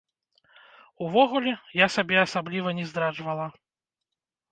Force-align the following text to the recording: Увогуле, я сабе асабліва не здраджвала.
Увогуле, 1.07 1.53
я 1.79 1.87
сабе 1.95 2.17
асабліва 2.21 2.69
не 2.79 2.85
здраджвала. 2.93 3.47